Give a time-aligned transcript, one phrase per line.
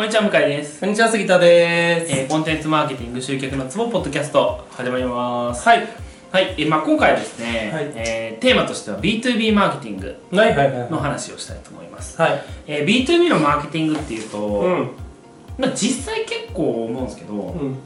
[0.00, 0.80] こんにちは、向井です。
[0.80, 2.20] こんにちは、杉田です。
[2.20, 5.68] えーコンテンツマーケティング集客のツボポッドキャスト始まります。
[5.68, 5.86] はい。
[6.32, 10.16] はい、えーまあ、今回はですね、はいえーテーマとしては B2B マーケティング。
[10.90, 12.18] の話をしたいと思います。
[12.18, 12.42] はい。
[12.66, 14.90] えー B2B のマーケティングっていうと、うん。
[15.58, 17.76] まあ、実際結構思うんですけど、うん。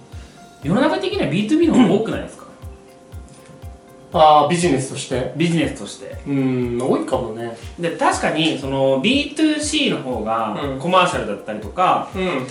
[0.62, 2.43] 世の中的には B2B の方が多くないですか、
[4.14, 5.32] ああ、ビジネスとして。
[5.36, 6.16] ビジネスとして。
[6.26, 7.56] うん、多いかもね。
[7.78, 12.46] で確かにその B2C の方がうんコマーシャルだったりとか、うん。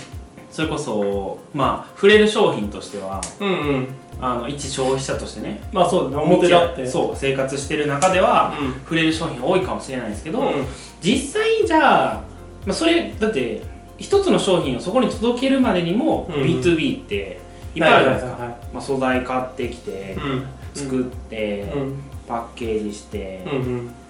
[0.50, 3.88] それこそまあ触れる商品としてはうんうん。
[4.20, 6.82] あの一消費者としてねまあそうだね、表だって。
[6.82, 6.86] う。
[6.88, 8.74] そう生活してる中ではうん。
[8.82, 10.66] 触れる商品多いかもしれないですけど、うん。
[11.00, 12.22] 実際じゃあ、
[12.66, 13.62] まあ、それだって
[13.98, 17.40] 一つの商品をそこに届けるまでにもうん B2B って
[17.74, 18.33] いっぱいあるじゃないですか、は
[18.74, 20.16] まあ、素材買ってきて。
[20.74, 22.02] 作って、うん。
[22.26, 23.44] パッケージして。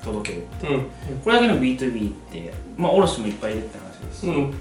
[0.02, 0.36] 届け
[0.66, 0.84] るうん。
[1.22, 4.54] これだけの B2B ってまあ卸もいっぱいいるって話ですし、うん。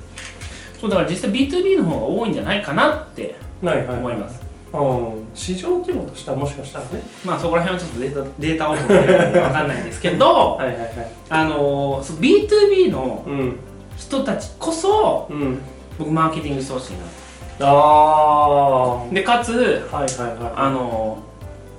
[0.82, 3.36] そうだから実際 B2B の方が多いんじゃないかなって。
[3.62, 4.42] 思います、
[4.74, 5.26] うん。
[5.34, 7.02] 市場規模としてはもしかしたらね。
[7.24, 8.94] まあそこら辺はちょっとデータデータを取って
[9.40, 10.26] 分かんないんですけど
[10.60, 10.92] はいはいはい。
[11.30, 13.56] あのーそう B2B のうん。
[13.96, 15.60] 人たちこそうん。
[15.98, 17.23] 僕マーケティングしてほしいなあ
[17.60, 19.14] あ。
[19.14, 21.20] でかつはいはいはあの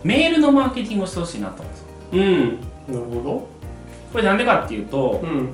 [0.02, 1.84] メールのマーケティングをしてほしいなと思うんです。
[2.88, 2.94] うん。
[2.94, 3.48] なるほ
[4.12, 5.20] これなんでかっていうとど。
[5.22, 5.48] うん。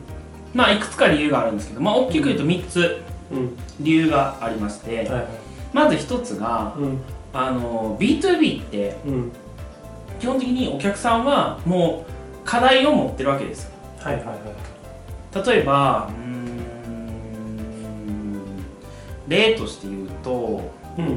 [0.52, 3.56] まあいくつか理由があるんですけどまあ大きく言うと3つうん。
[3.80, 5.26] 理由がありましてはいはい。
[5.72, 6.98] まず1つがうん。
[7.32, 9.32] あの B2B ってうん。
[10.18, 12.10] 基本的にお客さんはもう
[12.44, 15.46] 課題を持ってるわけですよはいはいはい。
[15.46, 16.60] 例えばうーん
[19.28, 20.60] 例として言うと
[20.98, 21.04] うん。
[21.06, 21.08] う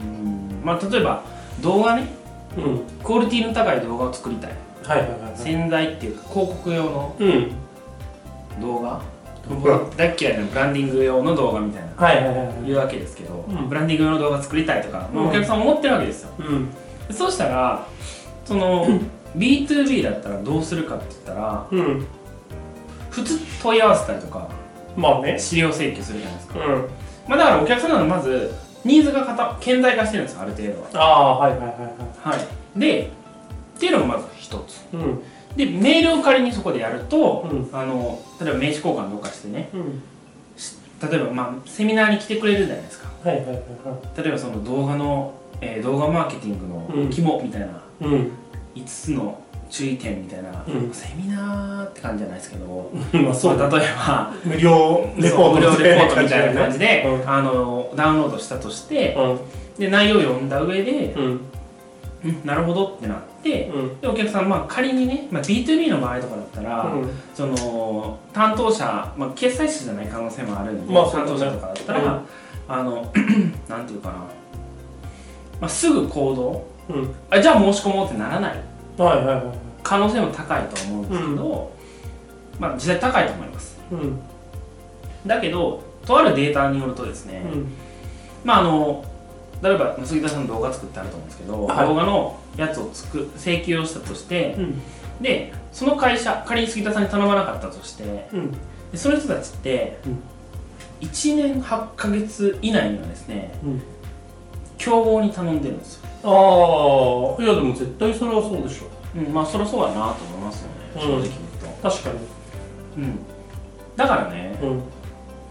[0.00, 1.22] ーんまあ例えば
[1.60, 2.06] 動画ね
[2.56, 2.80] うん。
[3.02, 4.52] クオリティの高い動画を作りたい
[4.84, 5.92] はいはいはいはい。
[5.94, 7.50] っていうか広告用のうん。
[8.60, 9.00] 動画
[9.50, 12.54] うん僕大っ嫌いなブランディング用の動画みたいなはいはいはいはい。
[12.66, 16.70] 言うわけですけど、うんブランディング用の動画作りたいとか、まあうんお客さん思ってるわけですようん。
[17.08, 17.86] でそうしたら
[18.44, 18.86] その
[19.36, 22.06] B2B だったらどうするかって言ったらうん。
[23.10, 24.48] 普通問い合わせたりとか
[24.96, 25.38] まあね。
[25.38, 26.88] 資料請求するじゃないですか、うん。
[27.28, 28.52] まあ、だからお客さんはまず
[28.84, 33.10] ニーズがか顕在化してるんですよある程度はああ、はいはいはいははいで
[33.76, 34.96] っていうのがまず一つい。
[34.96, 35.22] うん。
[35.56, 40.02] でメールを仮にそこでやると、うんあの例えば名刺交換とかしてねうん。
[41.10, 43.62] 例えば、まあ、セミナーに来てくれるじゃないですかはいはいはいは
[44.16, 47.70] 例えばその動画の、えー動画マーケティングうんの肝みたいな、い。
[48.04, 48.30] うん。
[48.76, 49.41] 5つの
[49.72, 52.90] 注意点みたいな、うんセミナーって感じじゃないですけど、
[53.24, 53.70] まあそうだ。
[53.70, 59.40] 例えば無料レポート無料レポートみたいな感じで、うんあのダウンロードしたとして、うん。
[59.78, 61.40] で内容を読んだ上で、うん。
[62.24, 64.00] うん、なるほどってなって、うん。
[64.00, 67.10] でお客さん、まあ、仮にね、まあ、B2B の場合とかだったら、うん。
[67.34, 72.20] その担当者、まあ、決済者じゃない可能性もあるんで、まあ担当者とかだったら、うん
[72.68, 73.10] あの
[73.68, 74.26] なんていうかな、ま
[75.62, 77.14] あ、すぐ行動うん。
[77.30, 79.61] あじゃあ申し込もうってならないはいはいはい。
[79.82, 81.72] 可能性も高いと思うんですけど、
[82.58, 84.20] まあ実際高いと思いますうん。
[85.26, 87.72] だけどとあるデータによるとですね、うん。
[88.44, 89.04] まああの
[89.62, 94.82] 例えば杉田さんの動画作ってあると思うんですけど、はい動画のやつをつく請求をしたとしてうん。
[95.20, 98.52] でその会社仮に杉田さんに頼まなかったとしてうん。
[98.52, 98.58] で
[98.94, 100.22] その人たちって、うん
[101.02, 103.82] 1年8ヶ月以内にはですねうん。
[104.78, 109.01] 競合に頼んでるんですよ、ああ、いやでも絶対それはそうでしょ。
[109.16, 111.30] うん、まあそりゃそうやなと思いますよねうん正直言う
[111.82, 112.16] と、確かに。
[113.04, 113.18] うん、
[113.96, 114.82] だからねうん。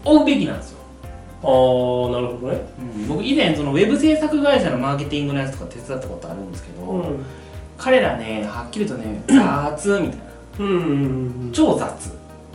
[0.04, 0.78] 追うべきなんですよ
[1.44, 2.60] ああ、なるほどね。
[2.78, 7.24] うん僕以前そのウェブ制作会社のマーケティングのやつとか手伝ったことあるんですけど、うん。
[7.78, 10.22] 彼らねはっきりとね 雑みたいな
[10.60, 11.90] うんうん超雑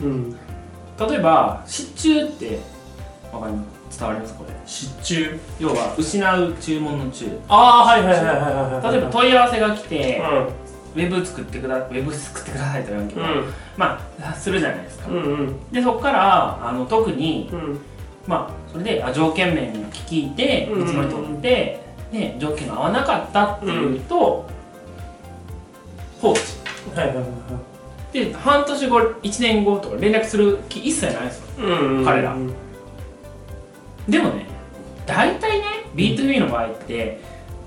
[0.01, 0.07] うん。
[0.07, 1.09] うん。
[1.09, 2.59] 例えば失注って
[3.31, 3.99] わかります？
[3.99, 4.33] 伝わります？
[4.35, 5.39] これ失注。
[5.59, 8.91] 要は失う注文の注ああ、はいはいはいはいはいはい。
[8.93, 10.21] 例えば問い合わせが来て、
[10.65, 10.66] う
[10.97, 13.25] ウェブ作ってくだウェブ作ってくださいと言わんけど、ん。
[13.77, 15.71] まあするじゃないですか、うんうん。
[15.71, 17.79] でそこからあの特にうん。
[18.25, 21.79] まあそれであ条件面に聞いてうん見積もり取って、
[22.11, 24.49] で条件が合わなかったっていうと、
[26.19, 26.39] 放置
[26.95, 27.33] はいはいはいはい。
[28.13, 32.35] で半年後1年後とか連絡する気一切ないですようん彼ら
[34.07, 34.45] でもね
[35.05, 35.65] 大体ね
[35.95, 37.19] B2B の場合って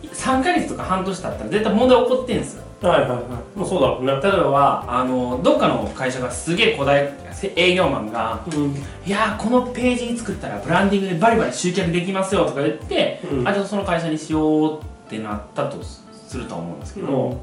[0.02, 3.58] 3ヶ月とか半年経ったら絶対問題起こってんですよはいはいはい。
[3.58, 3.88] もうそうだ。
[3.88, 7.12] ろうね例えばあのどっかの会社がすげえ古代
[7.56, 8.74] 営業マンがうん
[9.06, 13.48] 「いやーこのページ作ったらブランディングでバリバリ集客できますよ」とか言って、うん。
[13.48, 17.36] あじゃあその会社にしようってなったとすると思うんですけど、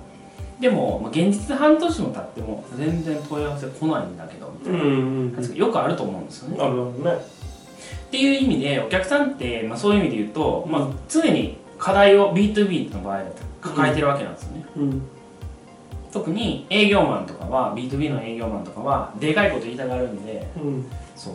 [0.60, 4.94] でも、まあ、現実半年も経っても全然問い合わせ来ないんだけどみたいなうんう
[5.32, 6.58] んやつがよくあると思うんですよね。
[6.58, 7.12] なるほどね。
[7.12, 13.32] っていう意味でお客さんって、まあ、そういう意味で言うと、まあ、常に課題を B2B の場合だと
[13.62, 15.02] 抱えてるわけなんですよね、うん
[16.18, 20.86] 特に営業マンとかは B2B の営業マンとかはでかいこと言いたがるんでうん。
[21.16, 21.34] そう。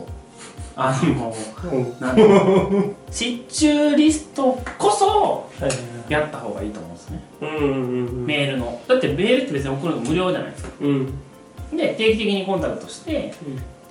[0.75, 1.33] あの
[1.71, 5.49] うんなんていうの失注リストこそ
[6.09, 7.23] やった方がいいと思うんですね。
[7.41, 8.81] うんうんうんメールの。
[8.87, 10.69] だってメールって別に送るの無料じゃないですか。
[10.81, 11.13] うん。
[11.75, 13.11] で定期的にコンタクトして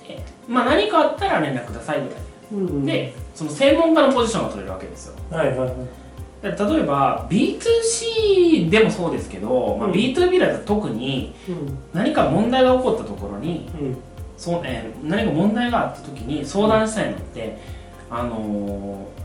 [0.07, 2.17] でまあ何かあったら連絡くださいぐらい。
[2.51, 5.15] うんでその専門家のポジションが取れるわけですよ。
[5.31, 5.69] はいはいはい。
[5.69, 5.75] で
[6.43, 9.93] 例えば B2C でもそうですけど、まあ、うん。
[9.93, 11.77] B2B だと特にうん。
[11.93, 13.97] 何か問題が起こったところにうん。
[14.37, 17.57] そう、えー何か問題があった時に相談したいのって、
[18.09, 19.23] あのー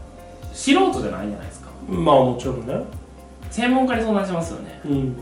[0.54, 1.68] 素人じゃないじゃないですか。
[1.88, 2.74] まあもちろんね。
[3.50, 5.16] 専門家に相談しますよね、うん。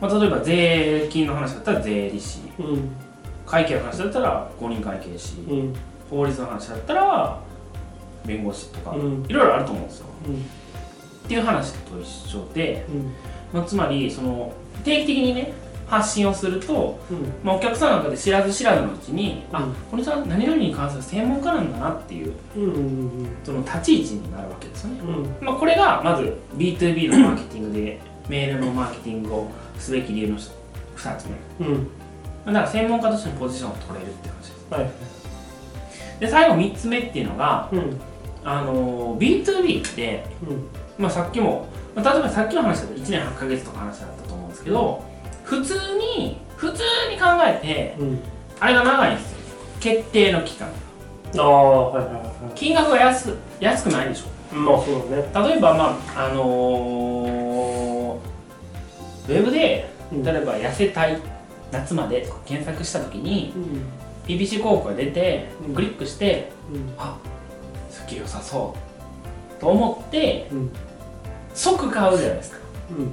[0.00, 2.40] まあ、例えば税金の話だったら税理士。
[2.58, 2.90] うん。
[3.46, 5.40] 会計の話だったら公認会計士。
[5.48, 5.74] うん。
[6.10, 7.40] 法律の話だったら
[8.26, 9.24] 弁護士とか、うん。
[9.28, 10.06] いろいろあると思うんですよ。
[10.28, 10.44] うん
[11.30, 13.12] っていう話と一緒で、うん。
[13.52, 15.52] まあ、つまりその定期的にね
[15.86, 17.32] 発信をすると、うん。
[17.44, 19.74] まあ、お客さんの中で知らず知らずのうちに、あうん。
[19.92, 22.32] この人は何々に関する専門家なんだなっていう
[23.44, 25.04] その立ち位置になるわけですよね、う
[25.44, 25.46] ん。
[25.46, 31.28] まあ、これがまず B2B のマーケティングでメールのマーケティングをすべき理由の2つ
[31.60, 31.88] 目うん。
[32.46, 34.66] だから専門家としてのポジションを取れるって話です。
[34.68, 34.90] はい。
[36.18, 38.00] で最後3つ目っていうのがうん。
[38.42, 40.66] あの B2B って、うん
[41.00, 45.02] まあ、さっきも、まあ例えばさっきの話だと1年8ヶ月とか話だったと思うんですけど
[45.44, 48.18] 普通に普通に考えてうん。
[48.60, 49.38] あれが長いんですよ。
[49.80, 50.68] 決定の期間。
[51.38, 52.22] ああはいはいは
[52.54, 54.56] 金額が安安くないでしょ。
[54.56, 55.48] いまあそうだね。
[55.48, 58.18] 例えばまああのー
[59.28, 60.22] ウェブでうん。
[60.22, 61.18] 例えば痩せたい
[61.72, 63.82] 夏までとか検索した時にうん。
[64.28, 65.74] PPC 広告が出てうん。
[65.74, 66.92] クリックしてうん。
[66.98, 67.16] あ
[67.90, 69.60] すっげえ良さそう。
[69.60, 70.70] と思ってうん
[71.54, 72.58] 即買うじゃないですか。
[72.98, 73.12] うん。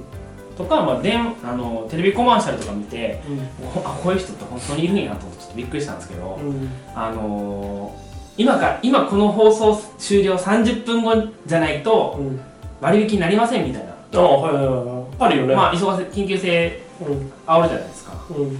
[0.56, 3.40] とか、まあ、電あのテレビコマーシャルとか見てうん。
[3.84, 6.68] あこういう人って本当にいるんやと思ってちょっとびっくりしたんですけど、うん。
[6.94, 8.08] あのー
[8.38, 11.12] 今か今この放送終了30分後
[11.44, 12.40] じゃないとうん。
[12.80, 15.04] 割引になりませんみたいな、ああはいはいはい。
[15.18, 15.56] あるよね。
[15.56, 17.32] まあ忙せ緊急性うん。
[17.46, 18.12] 煽るじゃないですか。
[18.30, 18.58] うん。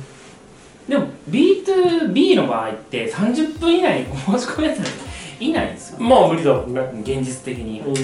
[0.89, 6.01] でも B2B の場合って30分以内に申し込むやつなんていないんですよ。
[6.01, 6.81] まあ無理だもんね。
[7.03, 7.95] 現実的に、うん。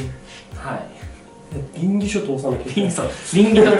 [0.57, 1.04] はい
[1.75, 2.93] 倫理書通さなきゃいけない
[3.35, 3.79] 倫理だと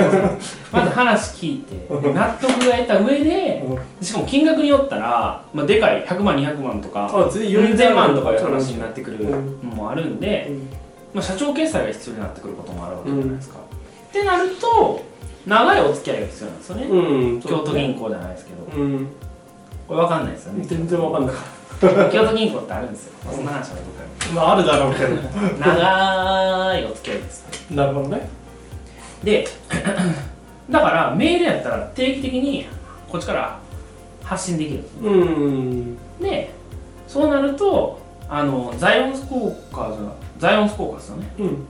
[0.73, 3.65] まず話聞いて納得が得た上で
[4.01, 10.69] しかも金額によったら、まあ、でかい100万200万とかあ全然4000万とかいう話になってくるうんのもあるんで、うん。
[11.15, 15.03] まあ、社長決済が必要になってくることもあるわけじゃないですか、ってなると
[15.47, 17.41] 長いお付き合いが必要なんですよね、うん。
[17.43, 18.83] 京都銀行じゃないですけど。
[18.83, 19.09] うん。
[19.87, 20.65] これ分かんないですよね。
[20.65, 21.37] 全然わかんない
[21.81, 23.77] 京都銀行ってあるんですよ、まあそんな話は
[24.35, 25.17] まああるだろうけど。
[25.17, 27.71] か長いお付き合いです。
[27.71, 28.29] なるほどね。
[29.23, 29.47] で
[30.71, 32.67] だからメールやったら定期的に
[33.09, 33.59] こっちから
[34.23, 34.85] 発信できる。
[35.03, 35.99] うん。
[36.21, 36.55] で
[37.07, 41.67] そうなるとあのザイオンス効果じゃザイオンス効果ですよねうん。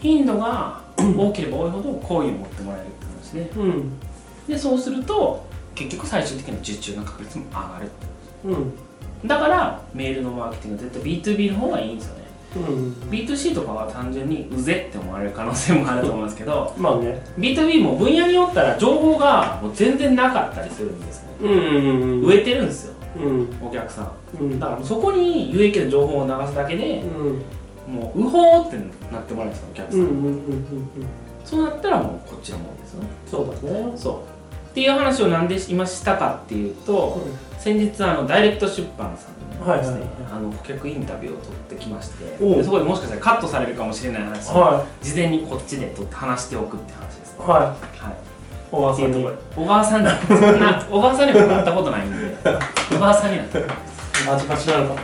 [0.00, 3.92] 頻度が多ければ多いほど好意を持ってもらえるって話でうん。
[4.48, 8.06] でそうすると結局最終的な受注の確率も上がるって
[8.44, 8.72] うん
[9.24, 12.24] だからメールのマーケティングは絶対 B2B の方がいいんですよね。
[12.56, 12.92] うん。
[13.10, 17.20] B2C とかは単純にうぜって思われる可能性もあると思うんですけどまあね。
[17.38, 21.28] B2B も分野によったら情報がもう全然なかったりするんですね。
[21.42, 22.94] うんうん植えてるんですよ。
[23.16, 23.48] うん。
[23.62, 24.12] お客さん。
[24.40, 24.60] うん。
[24.60, 27.94] だからそこに有益な情報を流すだけでうん。
[27.94, 28.76] もううほーって
[29.12, 30.42] なってもらうんですよお客さん、うんうんうんうん。
[31.44, 33.08] そうなったらもうこっちのもんですよね。
[33.26, 33.92] そうだね。
[33.96, 34.33] そう
[34.74, 37.22] っていう話をなんで今したかっていうと、
[37.60, 40.00] 先日あのダイレクト出版さんにですね、はいはいはい。
[40.34, 47.44] あの顧客インタビューを取ってきましてそこでもしかしたらカットされるかもしれない話をは事前にこっちで取って話しておくって話ですね。
[47.46, 47.60] いはい。
[47.60, 48.34] はい。
[48.72, 50.08] 小川さんに小川さんに
[50.90, 52.36] 小川さんにも会ったことないんで
[52.90, 53.66] 小川さんになってる
[54.26, 55.02] マジカチなのか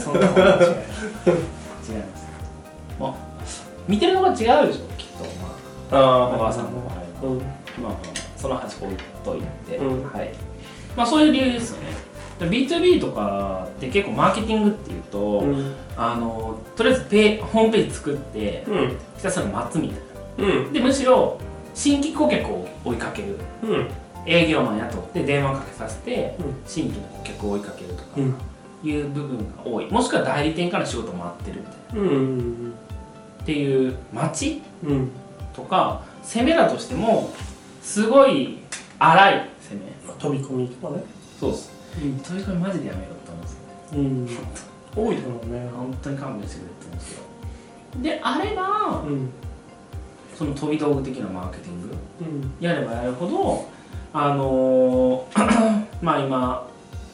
[0.00, 2.26] そんなことは違います違います
[2.98, 3.14] まあ
[3.86, 4.56] 見てるのが違うでしょ
[4.96, 5.24] きっと。
[5.92, 7.02] まああ小川さんの場合は。
[7.24, 7.38] うん。
[7.82, 10.10] まあまあその話置いといて、うん。
[10.10, 10.34] はい。
[10.96, 11.92] まあそういう理由ですよね。
[12.40, 15.74] で B2B とかって結構マーケティングっていうと、うん。
[15.96, 18.88] あのとりあえずペホームページ作ってうん。
[19.16, 20.52] ひたすら待つみたいな。
[20.52, 20.72] うん。
[20.72, 21.38] でむしろ
[21.74, 23.38] 新規顧客を追いかける。
[23.62, 23.88] うん。
[24.26, 26.54] 営業マン雇って電話かけさせてうん。
[26.66, 28.34] 新規の顧客を追いかけるとかうん。
[28.84, 29.88] いう部分が多い。
[29.88, 32.10] もしくは代理店から仕事回ってるみたいな。
[32.10, 32.74] うん
[33.42, 35.10] っていう待ちうん。
[35.54, 37.32] とか攻めだとしても
[37.82, 38.58] すごい
[38.98, 39.92] 荒い攻め。
[40.18, 41.02] 飛び込みとかね。
[41.38, 41.72] そうです。
[42.02, 43.36] うん飛び込みマジでやめろって思
[43.98, 44.42] うんですよ。
[44.96, 45.08] うん。
[45.08, 45.68] 多いと思うね。
[45.76, 47.22] 本当に勘弁してくれって言うんですよ。
[48.00, 49.30] であればうん。
[50.38, 51.88] その飛び道具的なマーケティング
[52.20, 52.54] うん。
[52.64, 53.68] やればやるほど
[54.14, 56.68] あのー まあ今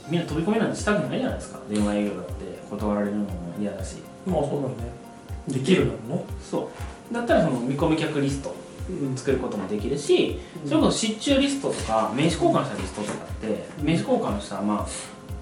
[0.08, 1.58] みんな飛び込みなんてしたくないじゃないですか。
[1.70, 2.32] 電話営業だって
[2.70, 3.96] 断られるのも嫌だし。
[4.26, 4.75] まあそうだね。
[5.48, 6.25] できるだろうね。
[6.42, 6.70] そ
[7.10, 7.14] う。
[7.14, 8.50] だったらその見込み客リスト。
[8.50, 8.67] うん
[9.16, 14.87] 作ることもできるしそれこそ失注リストとか名刺交換したリストとかって名刺交換したまあ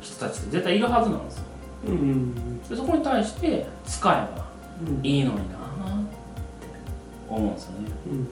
[0.01, 1.43] 人たちって絶対いるはずなんですよ。
[1.87, 4.47] うんうんでそこに対して使えば
[4.81, 5.07] うん。
[5.07, 5.57] いいのになって
[7.29, 7.91] 思うんですよね。
[8.11, 8.25] うん。
[8.25, 8.27] っ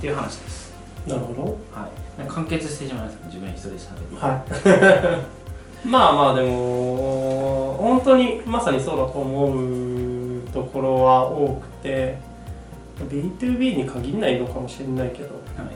[0.00, 0.72] ていう話です。
[1.06, 1.42] なるほど。
[1.72, 2.28] はい。
[2.28, 5.22] 完結してしまいました自分一人で喋っては
[5.84, 5.86] い。
[5.88, 12.18] まあまあでも本当にまさにそうだと思うところは多くて
[13.04, 15.34] B2B に限らないのかもしれないけど。
[15.56, 15.70] は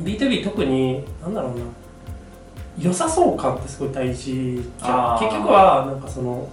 [0.00, 0.02] い。
[0.02, 1.64] B2B 特になんだろうな。
[2.78, 5.18] 良さそう感ってすごい大事じゃん。
[5.18, 6.48] 結局はなんかその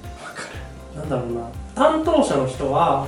[0.95, 1.48] なんだろうな。
[1.75, 3.07] 担当者の人は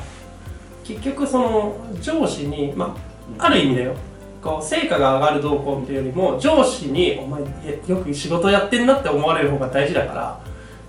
[0.83, 2.95] 結局その上司にま
[3.39, 3.93] あある意味だよ。
[4.41, 10.39] こう成果が上がる動向っていうよりも上司に「お前えよく仕事やってんな」って思われる方が大事だから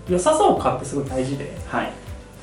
[0.08, 1.56] 良さそう感ってすごい大事で。
[1.66, 1.92] はい。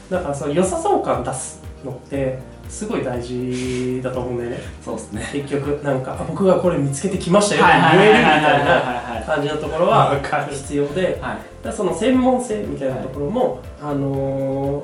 [0.10, 2.40] だからその良さそう感出すのって
[2.74, 4.58] すごい大事だと思うんだよね。
[4.84, 5.30] そうですね。
[5.32, 11.38] 結局なんかあ僕がこれ見つけてきましたよって言えるみたいなは感じのところは必要ではい。
[11.66, 14.84] らその専門性みたいなところも、あの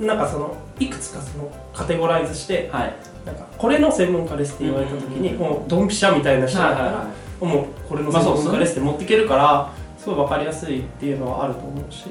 [0.00, 2.94] ーなんかそのいくつかそのカテゴライズしてはい。
[3.26, 7.06] なんかこれの専門家ですって言われた時に、うんもうドンピシャみたいな人だったら、
[7.40, 12.06] もうこれの専門家ですって持っていけるから、すごい分かりやすいっていうのはあると思うし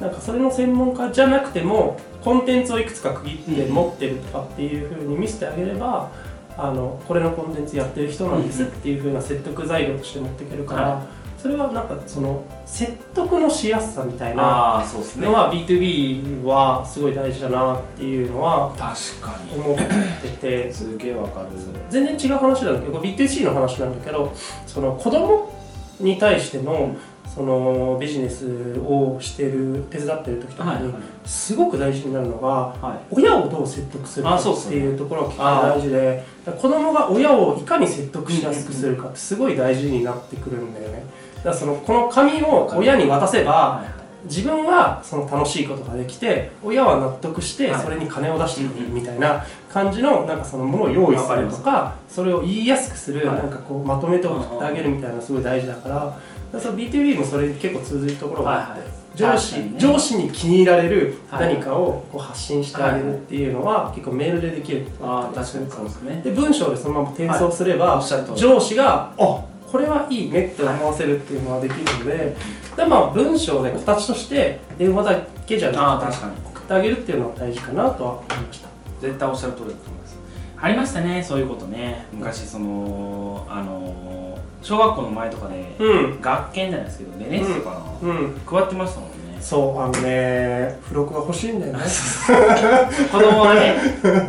[0.00, 6.10] なんかそれの専門家じゃなくてもコンテンツをいくつか区切って持ってるとかっていうふうに見せてあげれば、
[6.56, 14.82] あのこれのコンテンツやってる人なんですっていうふうな説得材料として持っていけるから、はそれはなんかその説得のしやすさみたいな
[15.18, 19.60] のは B2B はすごい大事だなっていうのは確かに。
[19.60, 19.76] 思っ
[20.22, 20.72] てて。
[20.72, 21.48] すげえわかる。
[21.90, 24.32] 全然違う話なんだけど B2C の話なんだけど
[24.66, 25.52] その子供
[26.00, 26.96] に対しての
[27.34, 30.92] そのビジネスをしてる手伝ってる時とかに
[31.24, 32.98] すごく大事になるのがはい。
[33.10, 41.04] 親をどう説得するかっていうところが結構大事で子供が親をいかに説得しやすくするかってすごい大事になってくるんだよね。
[41.38, 44.04] だからそのこの紙を親に渡せばはい。
[44.26, 47.82] 自分はその楽しいことができて親は納得してはい。
[47.82, 53.36] それに金を出してくれるみたいな感じのなんかそのものを用意するとかそれを言いやすくするはい。
[53.38, 56.16] なんかこうまとめて送ってあげるみたいなすごい大事だから
[56.60, 58.82] その B2B もそれに結構通ずるところがあって
[59.14, 61.54] 上司上司に気に入られるはい。
[61.54, 66.20] 何かをこう発信してあげるっていうのは結構メールでできるああ確かにそうですね。
[66.24, 68.40] で文章でそのまま転送すれば、おっしゃる通り。
[68.40, 72.36] 上司が「あこれはいいね」って思わせるっていうのはできるので、
[72.76, 76.32] でまあ文章で形として電話だけじゃなくてああ確かに。
[76.46, 78.68] 送ってあげるっていうのは大事かなとは思いました。
[79.00, 80.16] 絶対おっしゃる通りだと思います。
[80.60, 82.06] ありましたねそういうことね。
[82.12, 84.33] 昔そのあの
[84.64, 86.20] 小学校の前とかでうん。
[86.22, 88.40] 学研じゃないですけどベネッセとかな、うん。
[88.46, 89.14] 配ってましたもんね。
[89.42, 91.80] そうあのね付録が欲しいんだよね。
[93.12, 93.76] 子供はね。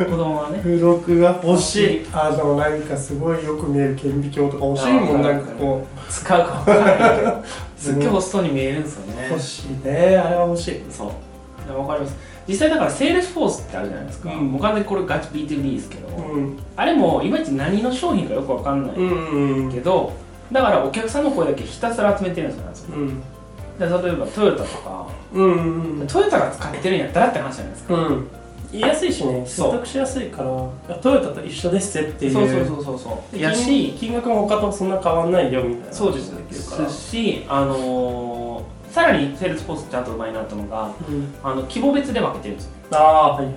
[0.04, 0.60] 子供はね。
[0.62, 2.06] 付録が欲しい。
[2.12, 7.42] あのなんかすごいよく見える顕微鏡とか欲しいもんなんかこ使うか分からないけど。
[7.78, 9.26] すっげえ欲しそうに見えるんですよね。
[9.28, 10.82] う欲しいねあれは欲しい。
[10.90, 11.06] そう。
[11.06, 11.10] い
[11.66, 12.14] や分かります。
[12.46, 14.52] 実際だから Salesforce ってあるじゃないですか、うん。
[14.52, 16.58] もう完全にこれガチ B2B ですけど、うん。
[16.76, 19.72] あれもいまいち何の商品かよく分かんないうんうん。
[19.72, 20.12] けど
[20.52, 23.20] だからお客さんの声だけひたすら集めてるんですよねうん。
[23.78, 28.28] で例えばトヨタとかうんうんトヨタが使ってるんやったらって話じゃないですか、うん。
[28.72, 29.42] 言いやすいしね。
[29.44, 29.72] 説そう。
[29.72, 32.32] 得しやすいからトヨタと一緒ですってっていう。
[32.32, 33.38] そうそうそうそうそう。
[33.38, 35.92] ややしし金額も他とそんな変わんないよみたいな。
[35.92, 36.88] そうですできるから。
[36.88, 41.34] しあのーさらに Salesforce ちゃんとうまいなったのがうん。
[41.42, 42.70] あの規模別で分けてるんですよ。
[42.92, 43.54] ああはいはい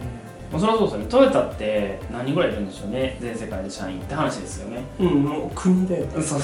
[0.52, 1.06] もうそれはそうですよね。
[1.10, 3.18] トヨタって何人ぐらいいるんでしょうね。
[3.22, 4.84] 全世界で社員って話ですよね。
[5.00, 6.40] うんもう国でそう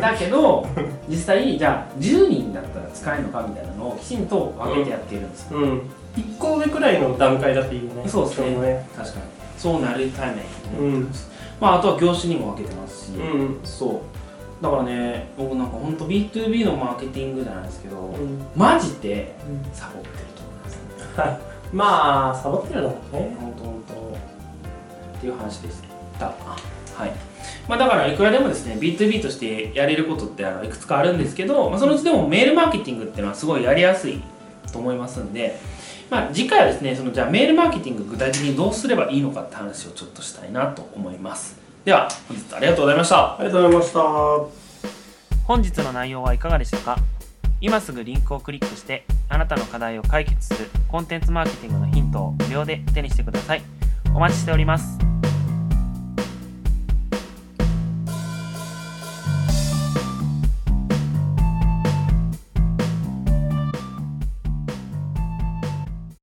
[0.00, 0.66] だけど
[1.08, 5.82] 実際じゃあ10人だったら使えるのかみたいなのをきちんと分けてやっているんですよ、うん。
[6.16, 8.08] 1個上くらいの段階だっていいよね。
[8.08, 8.56] そうですね。
[8.56, 8.88] ね。
[8.96, 9.24] 確かに。
[9.58, 10.36] そうなるために。
[10.38, 10.44] ね、
[10.78, 11.12] うん。
[11.60, 13.60] まああとは業種にも分けてますし、うん。
[13.62, 14.62] そう。
[14.62, 18.42] だからね僕なんか本当 B2B のマーケティングじゃないですけど、うん。
[18.56, 19.34] マジで
[19.74, 21.40] サボってると思いますはい
[21.72, 23.36] まあサボってるだろうね。
[23.38, 23.94] 本当本当。
[25.18, 25.76] っていう話でし
[26.18, 26.26] た。
[26.26, 27.12] はい。
[27.68, 34.20] まあ、だからいくらでもですね B2B としてやれることってあのいくつかあるんですけど、まあ、そのうちでもメールマーケティングっていうのはすごいやりやすい
[34.72, 35.58] と思いますんで、
[36.10, 41.56] まあ、次回はですねそのじゃあメールマーケティング具体的にどうすればいいのかって話をちょっとしたいなと思います。
[41.84, 43.34] では本日ありがとうございました。
[43.34, 44.00] ありがとうございました。
[45.46, 46.96] 本日の内容はいかがでしたか？
[47.60, 53.62] 今すぐリンクをクリックしてあなたの課題を解決するコンテンツマーケティングのヒントを無料で手にしてください。
[54.14, 55.11] お待ちしております。